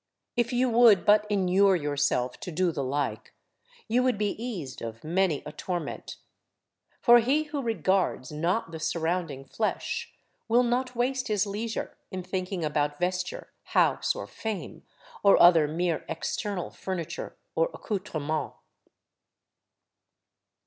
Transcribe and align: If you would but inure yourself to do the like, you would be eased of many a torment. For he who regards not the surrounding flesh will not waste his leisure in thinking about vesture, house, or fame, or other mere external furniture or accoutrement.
If 0.35 0.51
you 0.51 0.67
would 0.67 1.05
but 1.05 1.27
inure 1.29 1.75
yourself 1.75 2.39
to 2.39 2.51
do 2.51 2.71
the 2.71 2.83
like, 2.83 3.35
you 3.87 4.01
would 4.01 4.17
be 4.17 4.31
eased 4.43 4.81
of 4.81 5.03
many 5.03 5.43
a 5.45 5.51
torment. 5.51 6.17
For 7.01 7.19
he 7.19 7.43
who 7.43 7.61
regards 7.61 8.31
not 8.31 8.71
the 8.71 8.79
surrounding 8.79 9.45
flesh 9.45 10.11
will 10.47 10.63
not 10.63 10.95
waste 10.95 11.27
his 11.27 11.45
leisure 11.45 11.95
in 12.09 12.23
thinking 12.23 12.65
about 12.65 12.97
vesture, 12.99 13.51
house, 13.77 14.15
or 14.15 14.25
fame, 14.25 14.81
or 15.21 15.39
other 15.39 15.67
mere 15.67 16.03
external 16.09 16.71
furniture 16.71 17.35
or 17.53 17.69
accoutrement. 17.71 18.53